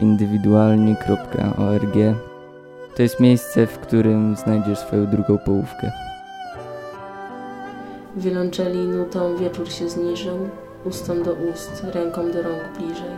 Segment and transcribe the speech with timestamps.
[0.00, 1.96] indywidualni.org
[2.96, 5.92] to jest miejsce, w którym znajdziesz swoją drugą połówkę.
[8.16, 10.48] Wiolonczeli nutą wieczór się zniżył,
[10.84, 13.16] ustom do ust, ręką do rąk bliżej.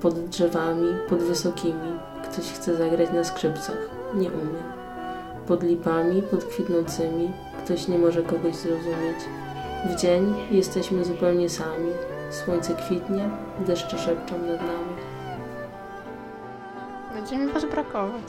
[0.00, 3.78] Pod drzewami, pod wysokimi, ktoś chce zagrać na skrzypcach,
[4.14, 4.62] nie umie.
[5.46, 7.30] Pod lipami, pod kwitnącymi,
[7.64, 9.18] ktoś nie może kogoś zrozumieć.
[9.90, 11.90] W dzień jesteśmy zupełnie sami.
[12.30, 13.28] Słońce kwitnie,
[13.66, 14.93] deszcze szepczą nad nami.
[17.30, 18.22] Będzie mi was brakować.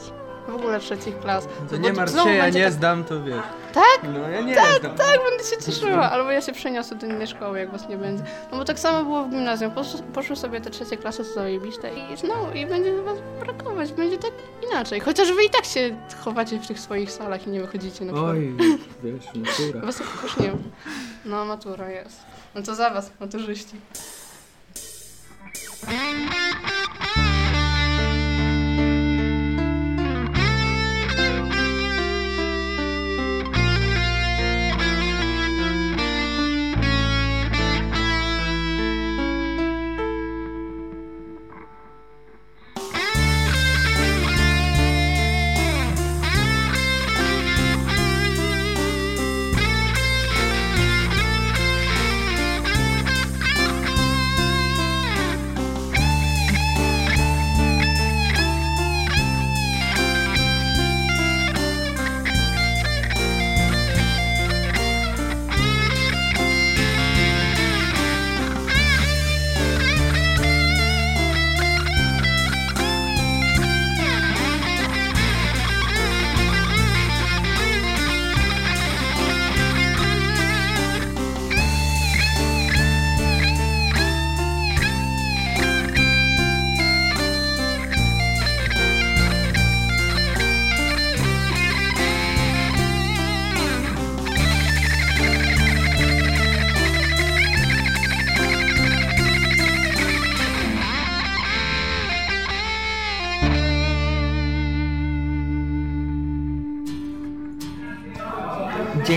[0.48, 1.44] W ogóle trzecich klas.
[1.44, 3.42] To Bo nie martw się, ja nie tak- zdam, to wiesz.
[3.74, 3.98] Tak?
[4.14, 4.96] No ja nie Tak, zdam.
[4.96, 6.10] tak, będę się cieszyła.
[6.10, 8.24] Albo ja się przeniosę do innej szkoły, jak was nie będzie.
[8.52, 9.70] No bo tak samo było w gimnazjum.
[9.70, 13.92] Posz, poszły sobie te trzecie klasy zajebiste i znowu, i będzie was brakować.
[13.92, 14.30] Będzie tak
[14.70, 15.00] inaczej.
[15.00, 18.32] Chociaż wy i tak się chowacie w tych swoich salach i nie wychodzicie na przykład.
[18.36, 18.54] Oj,
[19.04, 19.86] wiesz, natura.
[19.86, 20.52] Was jakoś nie.
[21.24, 22.20] No, matura jest.
[22.54, 23.76] No to za was, maturzyści.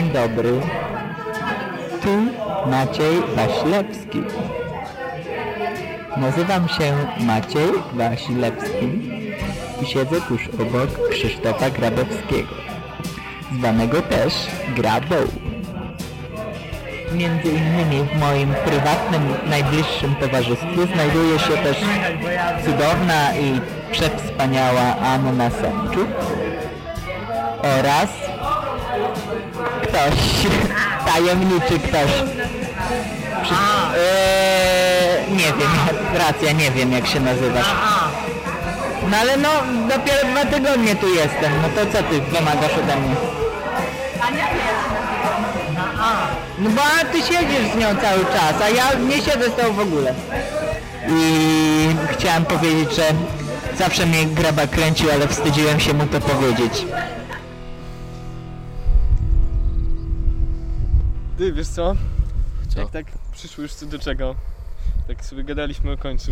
[0.09, 0.61] Dzień dobry.
[2.01, 2.09] Tu
[2.69, 4.23] Maciej Wasilewski.
[6.17, 8.87] Nazywam się Maciej Wasilewski
[9.81, 12.55] i siedzę tuż obok Krzysztofa Grabowskiego,
[13.57, 14.33] zwanego też
[14.75, 15.15] Grabą.
[17.13, 21.77] Między innymi w moim prywatnym, najbliższym towarzystwie znajduje się też
[22.65, 26.07] cudowna i przewspaniała Anna Semczuk
[27.61, 28.28] oraz
[29.89, 30.13] ktoś,
[31.13, 32.11] tajemniczy ktoś.
[33.44, 33.53] Przy...
[33.53, 35.72] Eee, nie wiem,
[36.13, 37.67] racja, nie wiem jak się nazywasz.
[39.11, 39.50] No ale no,
[39.89, 43.16] dopiero dwa tygodnie tu jestem, no to co ty wymagasz ode mnie?
[46.59, 49.73] No bo a ty siedzisz z nią cały czas, a ja nie siedzę z tą
[49.73, 50.13] w ogóle.
[51.07, 53.03] I chciałem powiedzieć, że
[53.77, 56.85] zawsze mnie graba kręcił, ale wstydziłem się mu to powiedzieć.
[61.39, 61.95] Ty, wiesz co?
[62.69, 62.79] Co?
[62.79, 64.35] Jak tak przyszło już co do czego,
[65.07, 66.31] tak sobie gadaliśmy o końcu,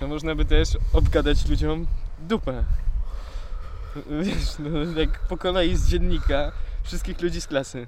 [0.00, 1.86] to można by też obgadać ludziom
[2.18, 2.64] dupę.
[4.20, 6.52] Wiesz, no jak po kolei z dziennika
[6.82, 7.86] wszystkich ludzi z klasy.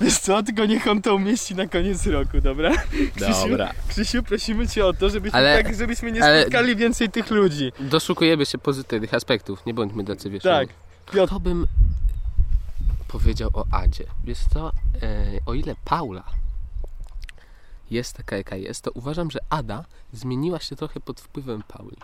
[0.00, 2.70] Wiesz co, tylko niech on to umieści na koniec roku, dobra?
[3.16, 3.72] Krzysiu, Dobra.
[3.88, 7.72] Krzysiu prosimy Cię o to, żebyśmy, Ale- tak, żebyśmy nie ale- spotkali więcej tych ludzi.
[7.80, 10.42] Doszukujemy się pozytywnych aspektów, nie bądźmy tacy wiesz.
[10.42, 10.68] Tak.
[11.12, 11.66] Piotr, To bym
[13.12, 14.04] powiedział o Adzie.
[14.24, 14.72] Wiesz co,
[15.02, 16.24] e, o ile Paula
[17.90, 21.96] jest taka jaka jest, to uważam, że Ada zmieniła się trochę pod wpływem Pauli.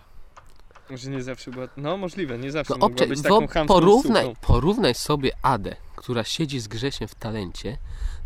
[0.91, 1.69] może nie zawsze była...
[1.77, 4.37] No możliwe, nie zawsze No, obcze- być taką chamską porównaj, suką.
[4.41, 7.78] porównaj sobie Adę, która siedzi z Grzesiem w talencie,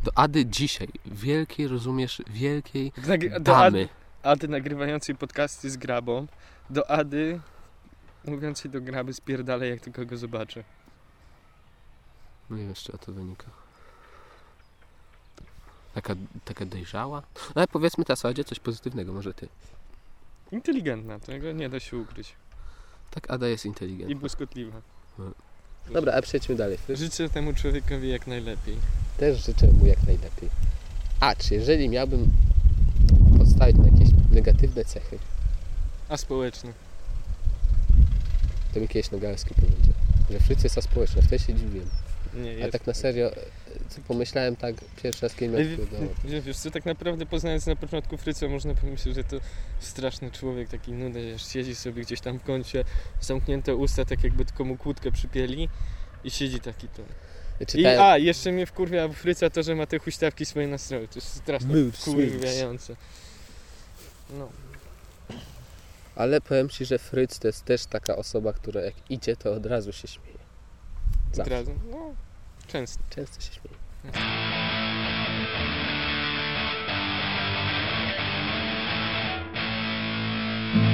[0.04, 3.88] do Ady dzisiaj, wielkiej, rozumiesz, wielkiej Nagry- Ady, damy.
[4.22, 6.26] Ady nagrywającej podcasty z grabą,
[6.70, 7.40] do Ady
[8.24, 10.64] mówiącej do graby spierdalaj jak tylko go zobaczy.
[12.50, 13.46] Nie wiem, z czego to wynika.
[15.94, 16.14] Taka,
[16.44, 17.22] taka dojrzała.
[17.36, 19.48] No ale powiedzmy teraz o Adzie coś pozytywnego, może ty.
[20.52, 22.32] Inteligentna, tego nie da się ukryć.
[23.10, 24.16] Tak, Ada jest I inteligentna.
[24.16, 24.80] błyskotliwa.
[25.92, 26.78] Dobra, a przejdźmy dalej.
[26.88, 28.76] Życzę temu człowiekowi jak najlepiej.
[29.18, 30.48] Też życzę mu jak najlepiej.
[31.20, 32.32] Acz, jeżeli miałbym
[33.38, 35.18] postawić na jakieś negatywne cechy,
[36.08, 36.72] A społeczny.
[38.74, 39.94] to mi kiedyś Nogalski powiedział,
[40.30, 41.88] że w życiu jest aspołeczne, wtedy się dziwiłem.
[42.34, 43.30] Nie A tak na serio,
[43.88, 45.86] co pomyślałem tak pierwszy raz, kiedy odkrył,
[46.24, 46.40] no.
[46.40, 49.36] Wiesz, co, tak naprawdę poznając na początku Fryca, można pomyśleć, że to
[49.80, 52.84] straszny człowiek, taki nudny, że siedzi sobie gdzieś tam w kącie,
[53.20, 55.68] zamknięte usta, tak jakby tylko mu kłódkę przypieli
[56.24, 57.02] i siedzi taki to.
[57.60, 61.08] I Czytałem, a, jeszcze mnie wkurwia Fryca to, że ma te huśtawki swoje na stroju,
[61.08, 62.96] to jest strasznie wkurwiające.
[64.30, 64.48] No.
[66.16, 69.66] ale powiem Ci, że Fryc to jest też taka osoba, która jak idzie, to od
[69.66, 70.39] razu się śmieje.
[71.30, 71.50] Od Zawsze.
[71.50, 71.70] razu.
[71.90, 72.14] No,
[72.66, 73.02] często.
[73.10, 73.76] Często się śmieje.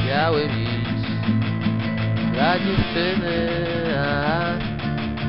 [0.06, 1.06] Biały miś
[2.32, 3.48] dla dziewczyny,
[3.98, 4.52] a,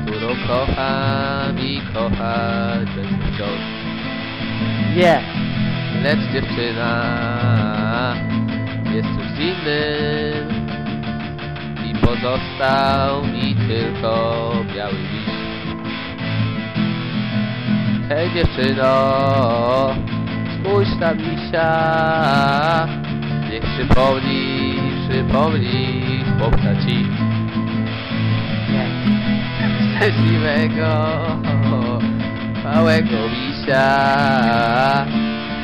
[0.06, 3.60] którą kocham i kochać będę wciąż.
[4.96, 5.20] Nie.
[6.02, 6.94] Lecz dziewczyna
[8.94, 10.57] jest czymś innym
[12.08, 15.28] pozostał mi tylko biały miś.
[18.08, 18.94] Hej dziewczyno,
[20.54, 22.88] spójrz na misia,
[23.50, 24.74] niech przypomni,
[25.08, 27.06] przypomni chłopca ci.
[29.96, 31.08] Szczęśliwego,
[32.64, 33.86] małego misia,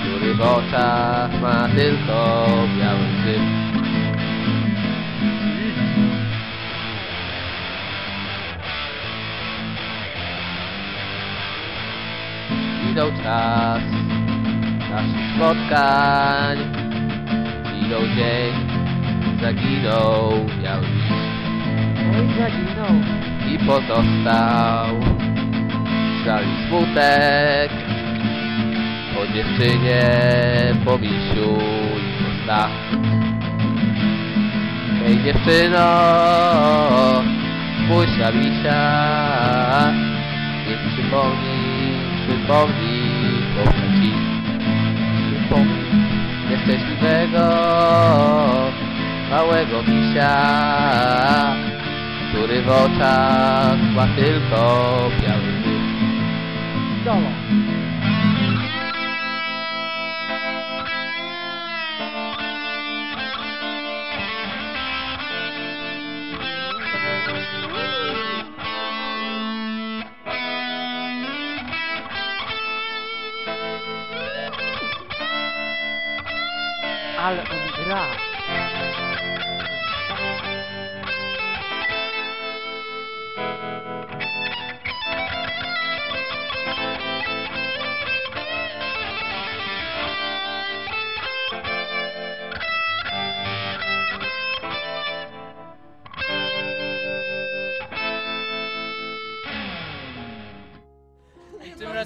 [0.01, 2.34] który w oczach ma tylko
[13.25, 13.83] czas
[14.91, 16.59] naszych spotkań,
[17.73, 18.55] minął dzień,
[19.43, 20.31] zaginął
[20.63, 21.11] biały miś
[22.17, 22.95] Oj, zaginął.
[23.53, 24.95] i pozostał.
[26.25, 27.71] Żal i smutek.
[29.15, 30.03] Po dziewczynie,
[30.85, 31.59] po misiu
[31.97, 32.71] i po snach.
[35.05, 35.87] Hej dziewczyno,
[37.85, 38.83] spójrz na misia,
[40.69, 41.93] niech przypomni,
[42.27, 42.94] przypomni
[43.55, 44.13] chłopca ci.
[45.27, 46.05] Przypomni
[46.51, 47.49] nieszczęśliwego,
[49.31, 50.37] małego misia,
[52.31, 55.85] który w oczach ma tylko biały dym.
[77.25, 78.34] Ale on gra.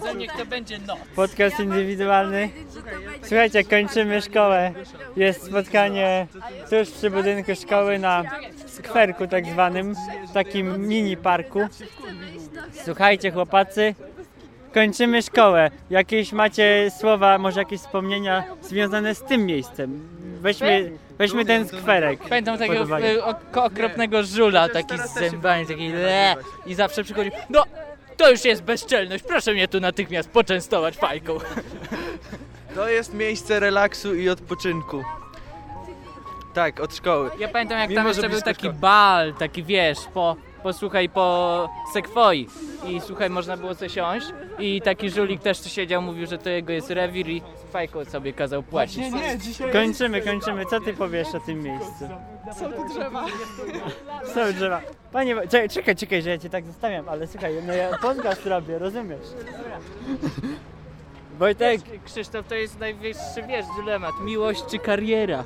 [0.01, 0.99] Razem niech to będzie noc.
[1.17, 2.51] Podcast indywidualny.
[3.23, 4.73] Słuchajcie, kończymy szkołę.
[5.17, 6.27] Jest spotkanie
[6.71, 8.23] tuż przy budynku szkoły na
[8.67, 9.95] skwerku tak zwanym,
[10.35, 11.61] takim mini parku.
[12.85, 13.95] Słuchajcie chłopacy,
[14.75, 15.71] kończymy szkołę.
[15.91, 20.09] Jakieś macie słowa, może jakieś wspomnienia związane z tym miejscem?
[20.41, 22.21] Weźmy, weźmy ten skwerek.
[22.29, 26.37] Pamiętam takiego y, ok- okropnego żula, taki z zębami, taki le
[26.67, 27.65] i zawsze przychodził, no
[28.19, 31.39] to już jest bezczelność, proszę mnie tu natychmiast poczęstować fajką.
[32.75, 35.05] To jest miejsce relaksu i odpoczynku.
[36.55, 37.31] Tak, od szkoły.
[37.39, 38.75] Ja pamiętam jak Mimo, tam jeszcze był taki szkoły.
[38.75, 40.37] bal, taki wiesz, po,
[40.69, 42.49] posłuchaj po sekwoi
[42.87, 44.27] i słuchaj, można było sobie siąść
[44.59, 48.33] i taki żulik też tu siedział, mówił, że to jego jest rewir i fajką sobie
[48.33, 49.05] kazał płacić.
[49.73, 50.67] Kończymy, kończymy.
[50.67, 52.09] Co ty powiesz o tym miejscu?
[52.59, 53.25] Są tu drzewa.
[54.35, 54.81] Są drzewa.
[55.13, 58.79] Panie, czekaj, czekaj, czekaj, że ja cię tak zostawiam, ale słuchaj, no ja podcast robię,
[58.79, 59.27] rozumiesz?
[61.39, 65.45] Wojtek, Krzysztof, to jest najwyższy, wiesz, dylemat, miłość czy kariera?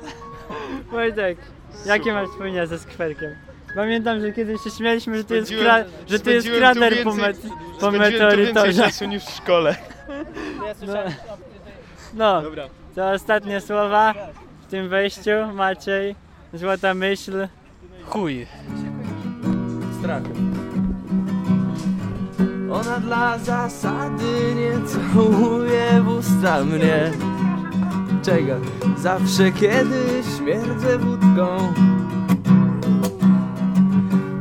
[0.91, 1.37] Wojtek,
[1.85, 3.52] jakie masz wspomnienia ze skwerkiem?
[3.75, 7.03] Pamiętam, że kiedyś się śmialiśmy, że to jest, kra- że to jest spędziłem tu krater
[7.03, 8.83] po, więcej- po Spędziłem tu więcej meteorytorze.
[8.83, 9.75] czasu niż w szkole.
[10.87, 10.93] No,
[12.13, 12.63] no, Dobra.
[12.95, 14.13] to ostatnie słowa
[14.67, 15.31] w tym wejściu.
[15.53, 16.15] Maciej,
[16.53, 17.47] złota myśl.
[18.05, 18.47] Chuj.
[19.99, 20.23] Strach.
[22.71, 27.11] Ona dla zasady nie całuje w usta mnie.
[28.25, 28.55] Czego?
[28.97, 31.73] Zawsze kiedy śmierdzę wódką.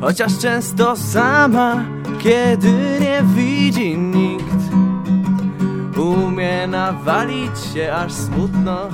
[0.03, 1.85] Chociaż często sama,
[2.19, 4.63] kiedy nie widzi nikt.
[5.97, 8.89] Umie nawalić się aż smutno.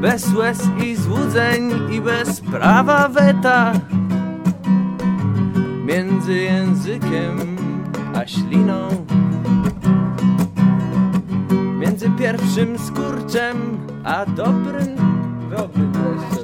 [0.00, 3.72] Bez łez i złudzeń i bez prawa weta
[5.86, 7.56] Między językiem
[8.14, 8.88] a śliną.
[11.78, 14.96] Między pierwszym skurczem a dobrym,
[15.50, 16.43] dobrym deszczem.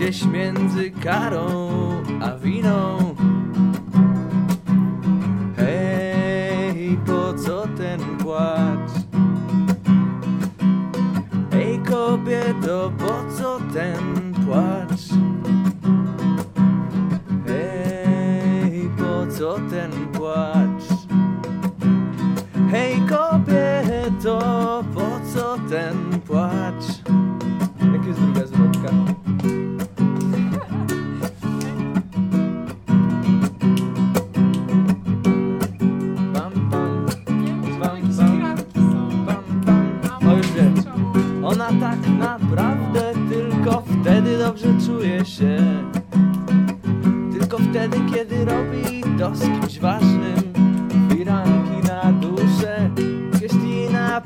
[0.00, 1.70] Gdzieś między karą
[2.20, 2.98] a winą.
[5.56, 8.90] Hej, po co ten płacz?
[11.52, 14.09] Ej kobieto, po co ten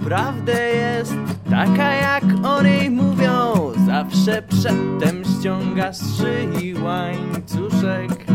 [0.05, 1.15] naprawdę jest
[1.51, 3.55] taka jak o niej mówią
[3.87, 8.27] Zawsze przedtem ściąga z szyi łańcuszek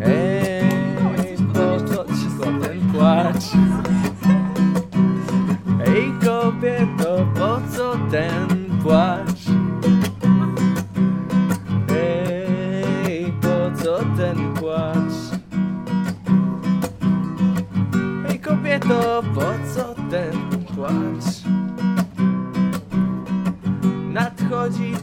[0.00, 3.44] Hej, po co ci ten płacz?
[5.78, 8.41] Hej kobieto, po co ten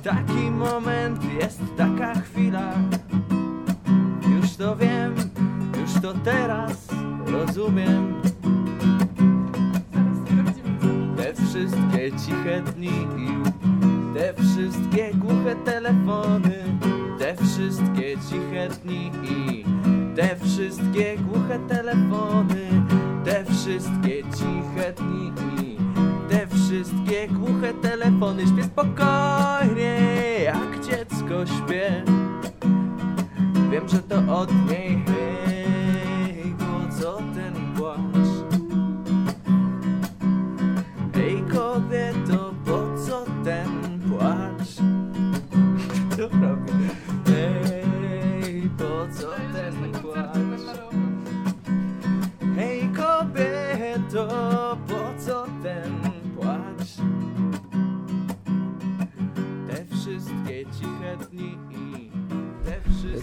[0.10, 2.74] taki moment, jest taka chwila.
[4.30, 5.16] Już to wiem,
[5.82, 6.88] już to teraz
[7.26, 8.22] rozumiem.
[11.18, 13.08] Te wszystkie ciche dni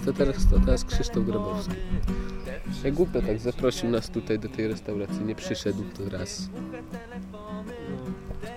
[0.06, 1.74] To teraz, to teraz Krzysztof Grabowski.
[2.84, 6.48] Jak głupio tak zaprosił nas tutaj do tej restauracji, nie przyszedł to raz.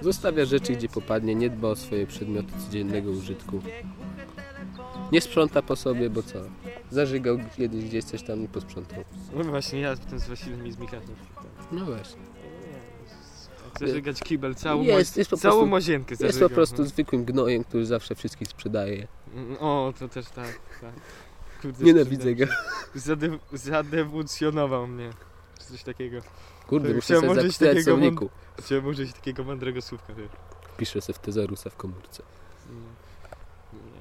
[0.02, 3.62] Zostawia rzeczy gdzie popadnie, nie dba o swoje przedmioty codziennego użytku.
[5.12, 6.40] Nie sprząta po sobie, bo co?
[6.92, 9.04] Zażygał kiedyś gdzieś coś tam i posprzątał.
[9.36, 10.78] No właśnie, ja potem z Wasilem i z.
[11.72, 12.22] No właśnie.
[13.80, 16.50] Zażygać kibel, całą, Jest, jest po całą prostu- łazienkę Jest zażygał.
[16.50, 19.08] po prostu zwykłym gnojem, który zawsze wszystkich sprzedaje.
[19.36, 20.94] Mm, O, to też tak, tak.
[21.62, 22.46] Kurde, Nienawidzę go.
[22.96, 25.10] Zade- zadewucjonował mnie.
[25.60, 26.22] Czy coś takiego.
[26.68, 28.30] Kurde, To muszę sobie użyć takiego słowniku.
[28.60, 30.32] Chciałem użyć takiego mądrego słówka, wiesz.
[30.78, 32.24] Piszę sobie w tezaurusa w komórce.
[32.70, 32.84] Mm.
[33.74, 34.00] Nie, nie,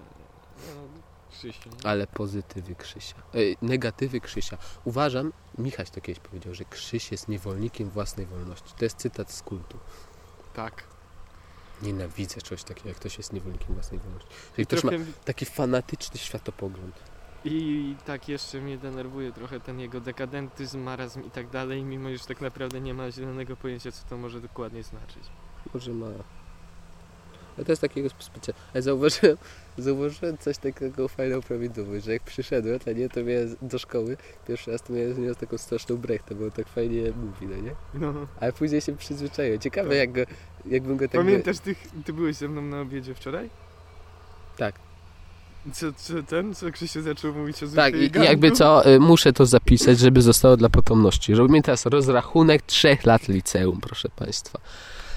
[0.75, 0.89] no,
[1.33, 1.71] Krzysiu.
[1.85, 3.15] Ale pozytywy Krzysia.
[3.35, 4.59] Ej, negatywy Krzysia.
[4.85, 8.75] Uważam, Michaś to kiedyś powiedział, że Krzyś jest niewolnikiem własnej wolności.
[8.79, 9.79] To jest cytat z kultu.
[10.55, 10.85] Tak.
[11.83, 14.29] Nienawidzę czegoś takiego, jak ktoś jest niewolnikiem własnej wolności.
[14.29, 16.95] I Czyli ktoś ma trochę, taki fanatyczny światopogląd.
[17.45, 22.25] I tak jeszcze mnie denerwuje trochę ten jego dekadentyzm, marazm i tak dalej, mimo że
[22.25, 25.23] tak naprawdę nie ma zielonego pojęcia, co to może dokładnie znaczyć.
[25.75, 26.07] Może ma.
[27.57, 28.65] Ale to jest takiego specjalnego.
[28.75, 29.37] Ale zauważyłem,
[29.79, 34.17] zauważyłem coś takiego fajną prawidłowość, że jak przyszedłem, to nie, to miałem do szkoły,
[34.49, 37.75] pierwszy raz to miałem nią taką straszną brechtę, bo on tak fajnie mówi, no nie?
[37.95, 38.27] No.
[38.41, 39.59] Ale później się przyzwyczaiłem.
[39.59, 39.99] Ciekawe Tak.
[39.99, 40.21] jak go,
[40.67, 41.21] jakbym go tak...
[41.21, 43.51] Pamiętasz, ty, ty byłeś ze mną na obiedzie wczoraj?
[44.57, 44.88] Tak.
[45.73, 48.59] Co, co ten, co Krzysiu zaczął mówić o Tak, i, zwykłej jakby gangu?
[48.59, 51.35] co, y, muszę to zapisać, żeby zostało dla potomności.
[51.35, 54.59] Robimy teraz rozrachunek trzech lat liceum, proszę Państwa.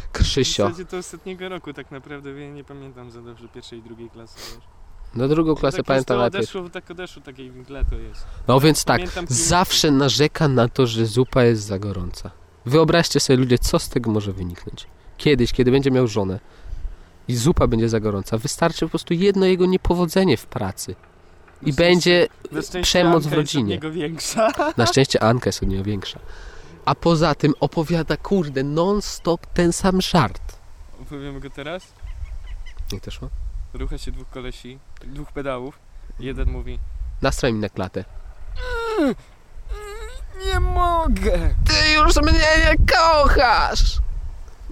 [0.10, 0.64] W Krzysio.
[0.64, 4.40] zasadzie to ostatniego roku tak naprawdę, ja nie pamiętam za dobrze pierwszej i drugiej klasy.
[4.56, 4.64] Wiesz.
[5.16, 6.44] Na drugą klasę tak pamiętam najpierw.
[6.44, 8.26] odeszło, tak odeszło, takiej mgle to jest.
[8.48, 12.32] No więc tak, Pamiętam zawsze narzeka na to, że zupa jest za gorąca.
[12.66, 14.88] Wyobraźcie sobie ludzie, co z tego może wyniknąć.
[15.18, 16.40] Kiedyś, kiedy będzie miał żonę
[17.32, 20.96] i zupa będzie za gorąca, wystarczy po prostu jedno jego niepowodzenie w pracy.
[21.62, 22.28] I będzie
[22.82, 23.74] przemoc w Anka jest od rodzinie.
[23.74, 24.52] niego większa.
[24.78, 26.20] Na szczęście Anka jest od niego większa.
[26.86, 30.42] A poza tym opowiada, kurde, non-stop ten sam żart.
[31.02, 31.84] Opowiemy go teraz.
[32.92, 33.30] Jak to szło?
[33.74, 35.80] Rucha się dwóch kolesi, dwóch pedałów.
[36.20, 36.80] Jeden mówi,
[37.22, 38.06] Nastraj mi na klatę.
[40.46, 41.32] nie mogę!
[41.68, 42.32] Ty już mnie
[42.66, 43.98] nie kochasz!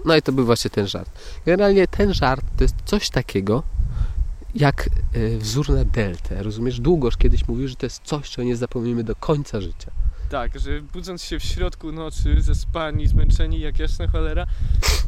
[0.04, 1.10] No i to był właśnie ten żart.
[1.46, 3.62] Generalnie ten żart to jest coś takiego
[4.54, 6.42] jak e, wzór na deltę.
[6.42, 6.80] Rozumiesz?
[6.80, 9.90] Długoż kiedyś mówił, że to jest coś, czego nie zapomnimy do końca życia.
[10.30, 14.46] Tak, że budząc się w środku nocy, zaspani, zmęczeni jak jasna cholera,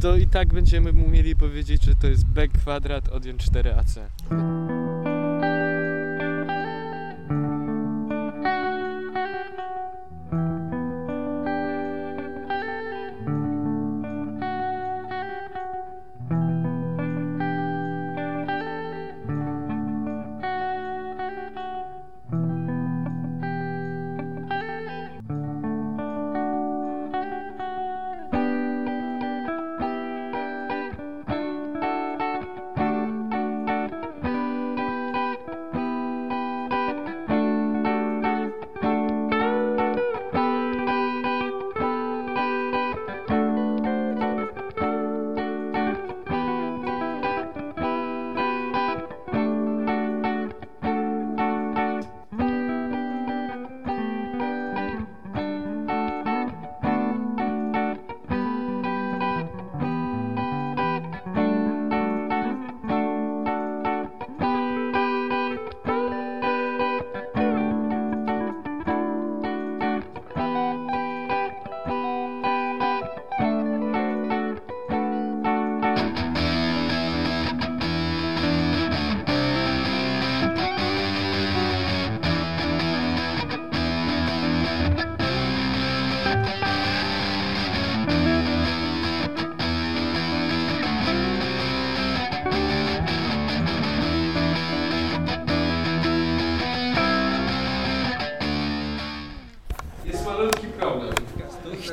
[0.00, 4.00] to i tak będziemy umieli powiedzieć, że to jest b kwadrat odjąć 4ac.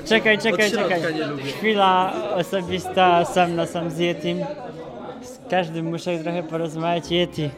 [0.10, 1.02] Czekaj, czekaj, czekaj.
[1.58, 4.46] Chwila osobista sam na sam z Yetim.
[5.22, 7.12] Z każdym muszę trochę porozmawiać.
[7.12, 7.50] Yeti,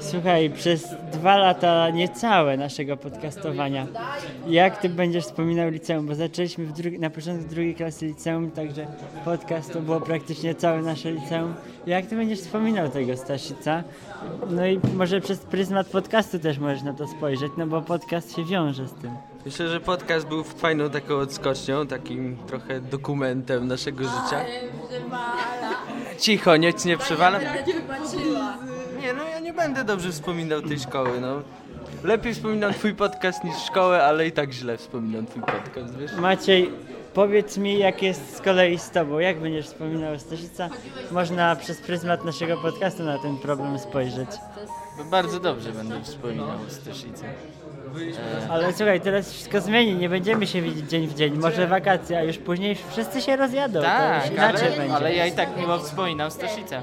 [0.00, 3.86] słuchaj, przez dwa lata niecałe naszego podcastowania.
[4.48, 6.06] Jak ty będziesz wspominał liceum?
[6.06, 8.86] Bo zaczęliśmy w drugi, na początku drugiej klasy liceum, także
[9.24, 11.54] podcast to było praktycznie całe nasze liceum.
[11.86, 13.84] Jak ty będziesz wspominał tego Staszica?
[14.50, 18.44] No i może przez pryzmat podcastu też możesz na to spojrzeć, no bo podcast się
[18.44, 19.10] wiąże z tym.
[19.46, 24.44] Myślę, że podcast był fajną taką odskocznią, takim trochę dokumentem naszego życia.
[26.18, 27.38] Cicho, nic nie przywala.
[29.02, 31.42] Nie, no ja nie będę dobrze wspominał tej szkoły, no.
[32.04, 36.12] Lepiej wspominam twój podcast niż szkołę, ale i tak źle wspominam twój podcast, wiesz?
[36.12, 36.70] Maciej,
[37.14, 39.18] powiedz mi, jak jest z kolei z tobą.
[39.18, 40.68] Jak będziesz wspominał Staszica?
[41.10, 44.28] Można przez pryzmat naszego podcastu na ten problem spojrzeć.
[45.10, 47.26] Bardzo dobrze będę wspominał Staszycę.
[47.26, 51.38] E, Ale słuchaj, teraz wszystko zmieni, nie będziemy się widzieć dzień w dzień.
[51.38, 53.80] Może wakacje, a już później wszyscy się rozjadą.
[53.80, 54.94] to tak, już inaczej ale, będzie.
[54.94, 56.82] ale ja i tak miło wspominam Staszycę.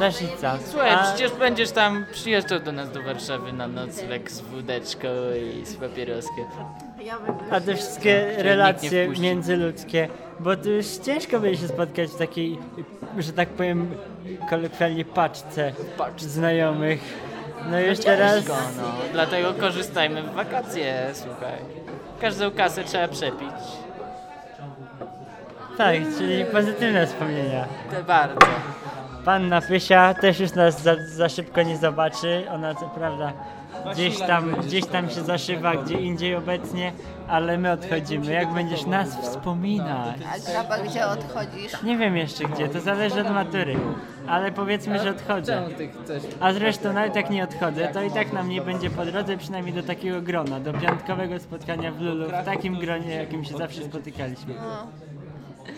[0.00, 0.58] Staszica.
[0.70, 5.08] Słuchaj, a, przecież będziesz tam przyjeżdżał do nas do Warszawy na nocleg z wódeczką
[5.60, 6.44] i z papieroskiem.
[7.50, 10.08] a te wszystkie relacje międzyludzkie,
[10.40, 12.58] bo to już ciężko będzie się spotkać w takiej,
[13.18, 13.94] że tak powiem,
[14.50, 15.72] kolokwialnie paczce
[16.18, 17.00] znajomych.
[17.70, 18.48] No już teraz...
[18.48, 18.54] No.
[19.12, 21.58] Dlatego korzystajmy w wakacje, słuchaj.
[22.20, 23.50] Każdą kasę trzeba przepić.
[25.78, 27.64] Tak, czyli pozytywne wspomnienia.
[27.90, 28.46] To bardzo.
[29.24, 32.46] Panna Pysia też już nas za, za szybko nie zobaczy.
[32.50, 33.32] Ona co prawda
[33.92, 36.92] gdzieś tam, gdzieś tam się zaszywa, gdzie indziej obecnie,
[37.28, 38.32] ale my odchodzimy.
[38.32, 40.16] Jak będziesz nas wspominać?
[40.34, 41.82] A graba, gdzie odchodzisz?
[41.82, 43.76] Nie wiem jeszcze gdzie, to zależy od matury.
[44.28, 45.62] Ale powiedzmy, że odchodzę.
[46.40, 49.74] A zresztą nawet jak nie odchodzę, to i tak nam nie będzie po drodze, przynajmniej
[49.74, 54.54] do takiego grona, do piątkowego spotkania w Lulu, w takim gronie, jakim się zawsze spotykaliśmy.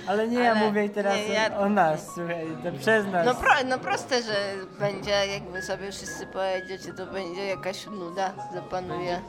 [0.07, 3.27] Ale nie ja Ale mówię teraz nie, ja- o, nas, słuchaj, to przez nas.
[3.27, 4.33] No, pro, no proste, że
[4.79, 9.21] będzie, jakby sobie wszyscy pojedziecie, to będzie jakaś nuda zapanuje.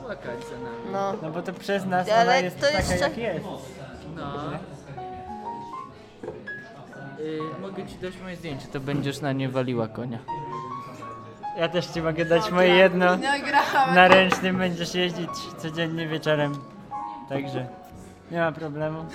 [0.91, 1.13] No.
[1.21, 3.45] No bo to przez nas Ale ona jest to taka jeszcze- jak jest.
[4.15, 4.33] No.
[7.19, 10.19] Y, mogę ci dać moje zdjęcie, to będziesz na nie waliła konia.
[11.57, 13.05] Ja też ci mogę dać moje jedno.
[13.17, 13.95] Nagrałem.
[13.95, 16.53] Na ręcznym będziesz jeździć codziennie wieczorem.
[17.29, 17.67] Także
[18.31, 19.05] nie ma problemu.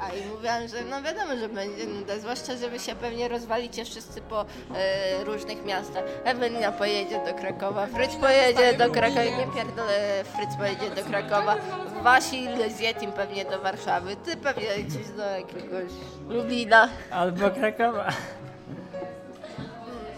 [0.00, 3.84] A i mówiłam, że no wiadomo, że będzie nuda, zwłaszcza, że wy się pewnie rozwalicie
[3.84, 6.04] wszyscy po e, różnych miastach.
[6.24, 11.56] Ewelina pojedzie do Krakowa, Fryc pojedzie do Krakowa, nie pierdolę, Fryc pojedzie do Krakowa,
[12.02, 15.92] Wasil z Yetim pewnie do Warszawy, ty pewnie gdzieś do jakiegoś
[16.28, 16.88] Lublina.
[17.10, 18.08] Albo Krakowa.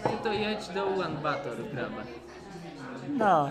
[0.03, 2.03] Ty to jedź do Ulan Bator, prawa.
[3.09, 3.49] No,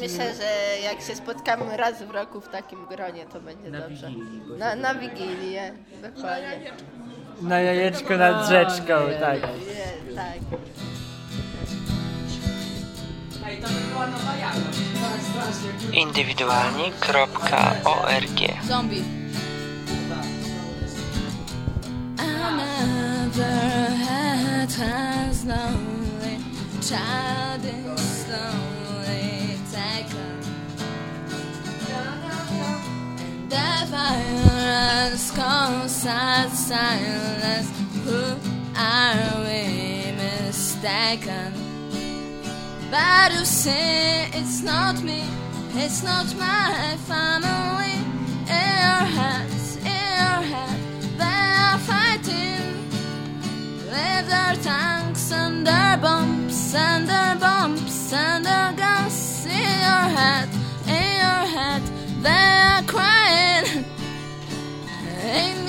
[0.00, 4.10] Myślę, że jak się spotkamy raz w roku w takim gronie, to będzie dobrze.
[4.58, 6.72] Na, na Wigilię, dokładnie.
[7.42, 9.40] Na jajeczko nad rzeczką, tak.
[9.42, 10.38] Nie, tak.
[15.92, 19.02] Indywidualni.org Zombie.
[22.18, 26.38] Another hat has lonely
[26.80, 28.71] child is slowly
[33.52, 37.68] the violence calls silence.
[38.04, 38.20] Who
[38.74, 41.52] are we mistaken?
[42.90, 45.22] But you say it's not me,
[45.74, 47.96] it's not my family.
[48.58, 50.78] In your hands, in your head,
[51.20, 52.64] they are fighting
[53.92, 59.46] with their tanks and their bombs and their bombs and their guns.
[59.46, 60.48] In your head,
[60.86, 61.82] in your head,
[62.22, 62.71] they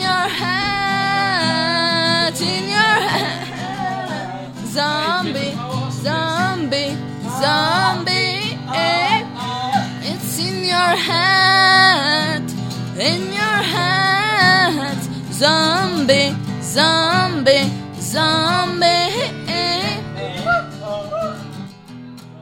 [0.08, 5.54] your head, in your head, zombie,
[6.06, 6.92] zombie,
[7.42, 8.38] zombie.
[8.74, 9.18] eh.
[10.10, 12.44] It's in your head,
[13.10, 15.00] in your head,
[15.42, 16.30] zombie,
[16.62, 17.68] zombie,
[18.00, 19.32] zombie.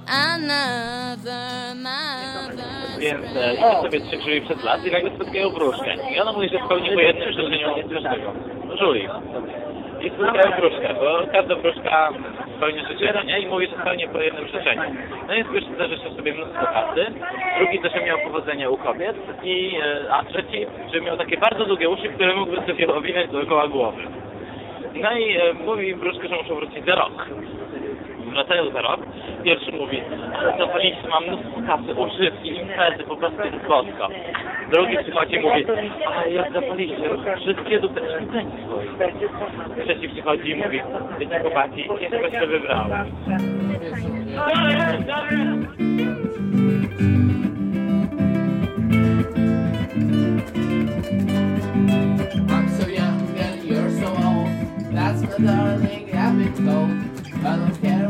[0.07, 2.00] Another mother.
[3.01, 5.95] Więc e, sobie trzy drzwi przed las i nagle spotkają wróżkę.
[6.15, 8.33] I ona mówi, że spełni po jednym życzeniu każdego.
[8.79, 9.07] Żuli.
[10.01, 12.09] I spotkają wróżkę, bo każda wróżka
[12.57, 13.39] spełnia życzenie nie?
[13.39, 14.81] i mówi, że spełni po jednym życzeniu.
[15.27, 17.05] No więc pierwszy zażyczył sobie mnóstwo kasy,
[17.57, 21.65] drugi to, że miał powodzenie u kobiet, i, e, a trzeci, że miał takie bardzo
[21.65, 24.01] długie uszy, które mógłby sobie owinąć dookoła głowy.
[24.95, 27.25] No i e, mówi im wróżka, że muszą wrócić za rok.
[28.33, 28.99] Wracają za rok.
[29.43, 30.01] Pierwszy mówi,
[30.39, 34.07] ale zapaliście, mam mnóstwo kasy, używki, imprezy, po prostu jest słodko.
[34.71, 35.65] Drugi przychodzi i mówi,
[36.15, 37.09] a jak zapaliście,
[37.41, 39.13] wszystkie dupeczki ceni swoje.
[39.83, 40.81] Trzeci przychodzi i mówi,
[41.19, 43.11] wiecie chłopaki, ciężko się wybrałem.
[55.39, 56.91] Darling, I've been told.
[57.43, 58.00] I don't care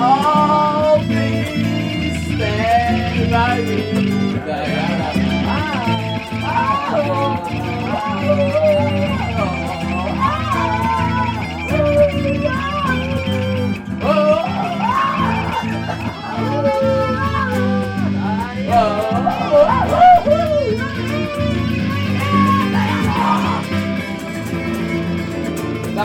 [0.00, 2.38] All things
[3.30, 4.08] by me.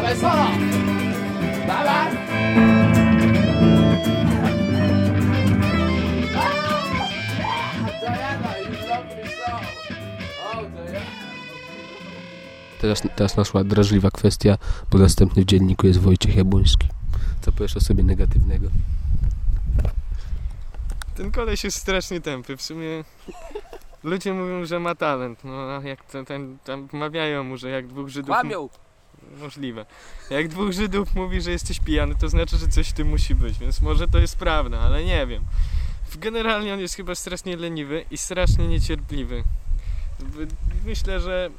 [0.03, 0.72] Mais falar.
[12.83, 14.57] Teraz, teraz naszła drażliwa kwestia,
[14.91, 16.87] bo następny w dzienniku jest Wojciech Jabłoński.
[17.41, 18.67] Co powiesz o sobie negatywnego?
[21.15, 22.57] Ten koleś jest strasznie tępy.
[22.57, 23.03] W sumie
[24.03, 25.43] ludzie mówią, że ma talent.
[25.43, 28.27] No a jak to, ten, tam mawiają mu, że jak dwóch Żydów...
[28.27, 28.69] Kłamią!
[29.39, 29.85] Możliwe.
[30.29, 33.59] Jak dwóch Żydów mówi, że jesteś pijany, to znaczy, że coś w tym musi być,
[33.59, 35.43] więc może to jest prawda, ale nie wiem.
[36.15, 39.43] Generalnie on jest chyba strasznie leniwy i strasznie niecierpliwy.
[40.85, 41.49] Myślę, że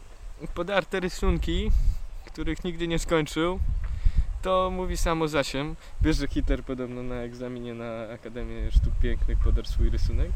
[0.55, 1.71] podarte rysunki,
[2.27, 3.61] których nigdy nie skończył,
[4.43, 5.75] to mówi samo za się.
[6.03, 10.31] Wiesz, że Hitler podobno na egzaminie na Akademię Sztuk Pięknych podarł swój rysunek?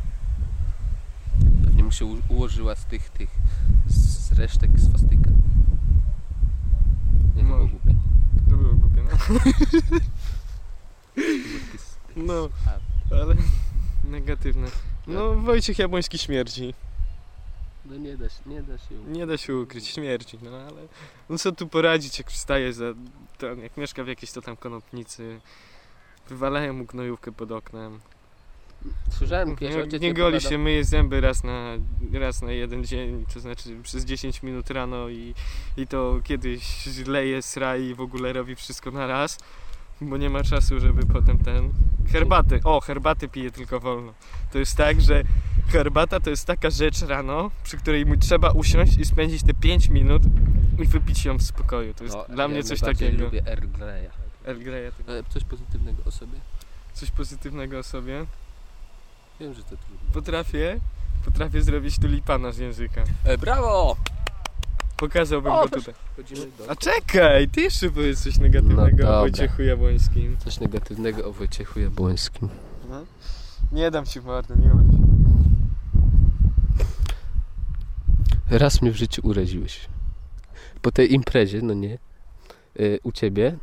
[1.65, 3.31] Pewnie mu się ułożyła z tych, tych,
[3.87, 5.31] z resztek swastyka.
[7.37, 7.69] Nie, to było Może.
[7.71, 7.95] głupie.
[8.51, 9.39] To było głupie, no.
[12.17, 12.49] No,
[13.11, 13.35] ale
[14.05, 14.69] negatywne.
[15.07, 16.75] No, Wojciech Jabłoński śmierdzi.
[17.90, 18.94] No nie da się, nie da się.
[18.94, 20.88] Nie da się ukryć, śmierdzi, no ale
[21.29, 22.85] no co tu poradzić, jak wstaje za
[23.38, 25.40] ten, jak mieszka w jakiejś to tam konopnicy,
[26.29, 28.01] wywalają mu gnojówkę pod oknem.
[29.11, 31.77] Słyszałem kiedyś, nie, nie mi goli się, myje zęby raz na,
[32.12, 35.35] raz na jeden dzień, to znaczy przez 10 minut rano i,
[35.77, 39.38] i to kiedyś leje, sra i w ogóle robi wszystko na raz,
[40.01, 41.73] bo nie ma czasu, żeby potem ten...
[42.13, 44.13] Herbaty, o, herbaty pije tylko wolno.
[44.53, 45.23] To jest tak, że
[45.69, 49.89] herbata to jest taka rzecz rano, przy której mu trzeba usiąść i spędzić te 5
[49.89, 50.23] minut
[50.79, 51.95] i wypić ją w spokoju.
[51.95, 53.25] To jest No, dla ja mnie coś takiego.
[53.25, 54.11] lubię Earl Greya.
[54.47, 55.09] Earl Greya, tak.
[55.09, 56.39] Ale coś pozytywnego o sobie?
[56.95, 58.25] Coś pozytywnego o sobie.
[59.41, 60.13] Wiem, że to trudno.
[60.13, 60.81] Potrafię,
[61.25, 63.05] potrafię zrobić tulipana z języka.
[63.25, 63.97] E, brawo!
[64.99, 65.95] Pokazałbym O, go tutaj.
[66.69, 70.37] A czekaj, ty jeszcze powiedz coś negatywnego No o Wojciechu Jabłońskim.
[70.39, 72.49] Coś negatywnego o Wojciechu Jabłońskim.
[72.91, 73.05] No.
[73.73, 74.99] Nie dam ci w mordę, nie martw się.
[78.59, 79.89] Raz mnie w życiu uraziłeś.
[80.83, 81.99] Po tej imprezie, no nie,
[82.81, 83.57] y, u ciebie.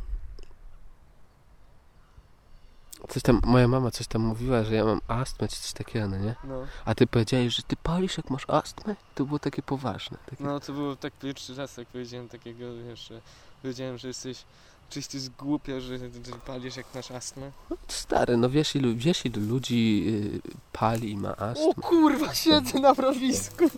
[3.08, 6.18] Coś tam, moja mama coś tam mówiła, że ja mam astmę czy coś takiego, no
[6.18, 6.34] nie?
[6.44, 6.66] No.
[6.84, 8.96] A ty powiedziałeś, że ty palisz jak masz astmę?
[9.14, 10.18] To było takie poważne.
[10.30, 10.44] Takie...
[10.44, 13.20] No to było tak pierwszy raz, jak powiedziałem takiego, wiesz, że
[13.62, 14.44] powiedziałem, że jesteś
[14.90, 17.50] czyś ty zgłupia, że, że palisz jak masz astmę.
[17.88, 20.40] Stary, no wiesz ilu, wiesz ilu ludzi y,
[20.72, 21.66] pali i ma astmę?
[21.66, 23.64] O kurwa, siedzę na mrowisku.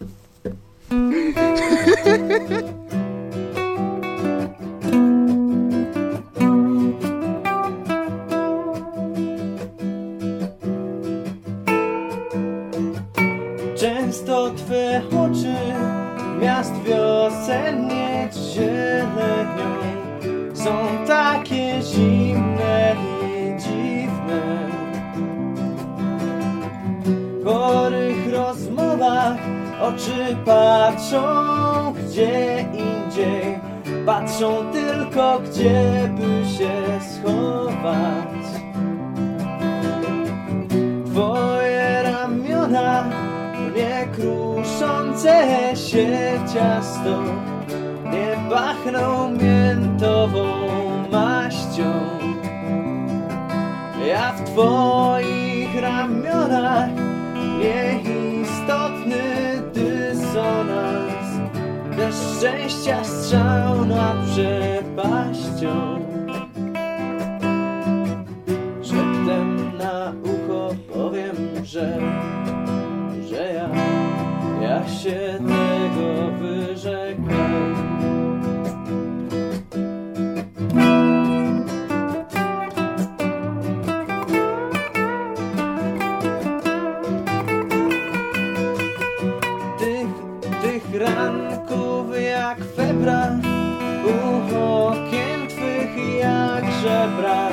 [96.88, 97.48] jak żebra.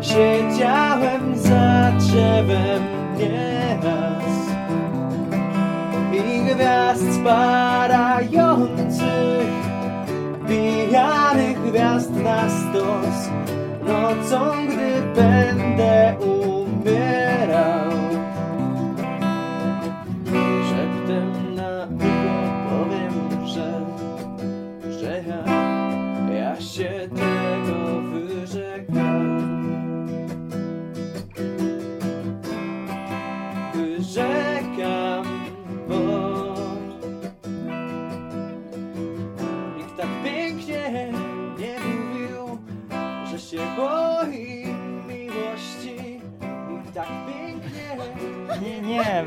[0.00, 2.82] Siedziałem za drzewem
[3.18, 4.24] nieraz
[6.12, 8.46] i gwiazd spadających,
[10.48, 13.30] pijanych gwiazd na stos,
[13.86, 16.15] nocą, gdy będę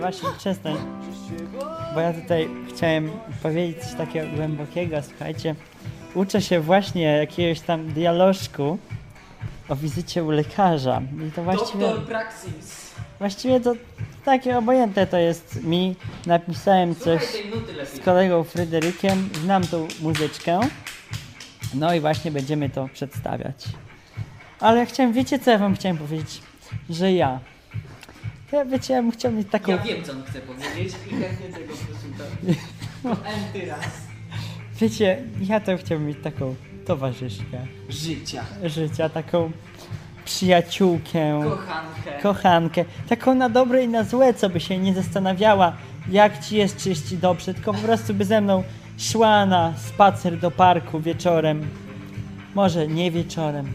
[0.09, 0.75] właśnie przestań.
[1.93, 3.11] Bo ja tutaj chciałem
[3.43, 5.55] powiedzieć coś takiego głębokiego, słuchajcie.
[6.15, 8.77] Uczę się właśnie jakiegoś tam dialożku
[9.69, 11.01] o wizycie u lekarza.
[11.27, 11.87] I to właściwie...
[11.87, 12.93] Doktor Praxis.
[13.19, 13.73] Właściwie to
[14.25, 15.95] takie obojętne to jest mi.
[16.25, 17.21] Napisałem coś
[17.93, 20.59] z kolegą Fryderykiem, znam tą muzyczkę.
[21.73, 23.65] No i właśnie będziemy to przedstawiać.
[24.59, 26.41] Ale ja chciałem, wiecie co ja wam chciałem powiedzieć?
[26.89, 27.39] Że ja.
[28.51, 29.71] Ja wiecie, ja bym chciał mieć taką...
[29.71, 33.25] Ja wiem, co on chce powiedzieć i chętnie tego posłucham.
[33.25, 33.85] Enty raz.
[34.81, 37.67] Wiecie, ja to chciałbym mieć taką towarzyszkę.
[37.89, 38.43] Życia.
[38.63, 39.51] Życia, taką
[40.25, 41.41] przyjaciółkę.
[41.43, 42.21] Kochankę.
[42.21, 42.85] Kochankę.
[43.09, 45.75] Taką na dobre i na złe, co by się nie zastanawiała,
[46.11, 48.63] jak ci jest, czy jest ci dobrze, tylko po prostu by ze mną
[48.97, 51.69] szła na spacer do parku wieczorem.
[52.55, 53.73] Może nie wieczorem.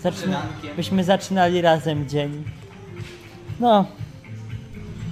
[0.00, 0.42] Zaczyna,
[0.76, 2.44] byśmy zaczynali razem dzień.
[3.60, 3.86] No,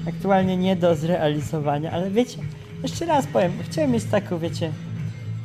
[0.09, 2.39] aktualnie nie do zrealizowania, ale wiecie,
[2.83, 4.73] jeszcze raz powiem, chciałem mieć taką, wiecie,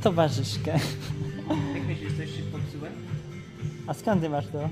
[0.04, 0.72] towarzyszkę.
[1.74, 2.94] Jak myślisz, coś się popsułem?
[3.88, 4.70] A skąd ty masz to?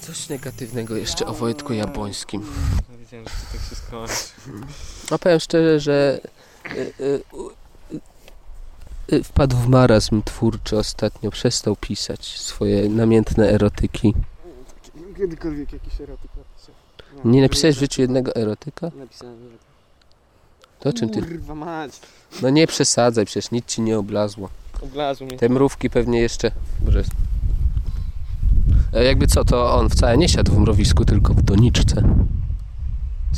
[0.00, 2.42] Coś negatywnego jeszcze o Wojtku Jabłońskim.
[2.98, 4.64] Wiedziałem, że to tak się skończy.
[5.10, 6.20] No powiem szczerze, że
[6.72, 7.22] y, y,
[9.10, 14.14] y, y, wpadł w marazm twórczy ostatnio, przestał pisać swoje namiętne erotyki.
[15.16, 16.30] Kiedykolwiek jakiś erotyk.
[17.24, 18.90] Nie napisałeś w życiu jednego erotyka?
[18.96, 19.68] Napisałem erotyk.
[20.80, 21.22] To czym ty?
[21.22, 21.92] Kurwa mać.
[22.42, 24.48] No nie przesadzaj, przecież nic ci nie oblazło.
[24.82, 25.36] Oblazł mnie.
[25.38, 26.50] Te mrówki pewnie jeszcze...
[26.80, 27.02] Boże.
[28.92, 32.02] E, Jakby co, to on wcale nie siadł w mrowisku, tylko w doniczce.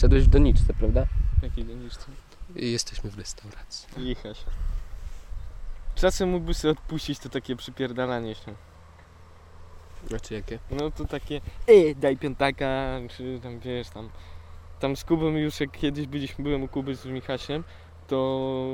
[0.00, 1.06] Siadłeś w doniczce, prawda?
[1.42, 2.04] Jakiej doniczce?
[2.56, 3.86] I jesteśmy w restauracji.
[3.96, 4.44] Licha się.
[5.94, 8.54] Czasem mógłby sobie odpuścić to takie przypierdalanie się.
[10.08, 10.58] Znaczy jakie?
[10.70, 14.08] No to takie, e, daj piątaka, czy tam wiesz, tam,
[14.80, 17.64] tam z Kubą już jak kiedyś byliśmy, byłem u Kuby z Michasiem,
[18.06, 18.68] to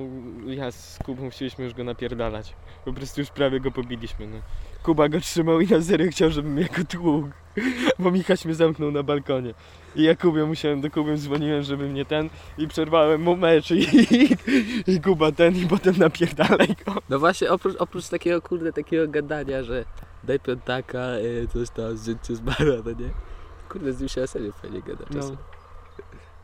[0.46, 2.54] ja z Kubą chcieliśmy już go napierdalać.
[2.84, 4.36] Po prostu już prawie go pobiliśmy, no.
[4.82, 7.28] Kuba go trzymał i na serio chciał, żebym jako tłukł,
[7.98, 9.54] bo Michaś mnie zamknął na balkonie.
[9.96, 13.74] I ja Kubie musiałem, do Kuby dzwoniłem, żeby mnie ten i przerwałem mu mecz i,
[13.74, 14.36] i,
[14.94, 16.94] i Kuba ten i potem napierdalaj go.
[17.08, 19.84] No właśnie, oprócz, oprócz takiego, kurde, takiego gadania, że
[20.26, 23.10] daj piątaka, e, coś tam, zdjęcie z bara, no nie?
[23.68, 25.20] Kurde, z nim się na serio fajnie gada No.
[25.20, 25.36] czasem.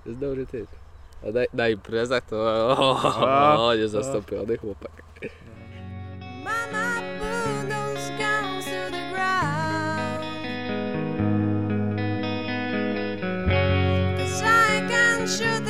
[0.05, 0.67] To jest dobry typ.
[1.23, 5.03] A na, na imprezach to o, o, o, niezastąpiony chłopak.
[6.45, 10.23] Mama put those gowns to the ground.
[14.19, 15.62] 'Cause I can't shoot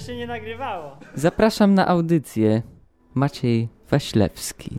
[0.00, 0.96] to się nie nagrywało.
[1.14, 2.62] Zapraszam na audycję.
[3.14, 4.78] Maciej Waślewski.